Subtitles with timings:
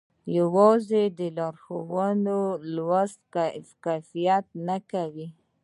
[0.37, 2.39] يوازې د لارښوونو
[2.75, 5.27] لوستل کفايت نه کوي.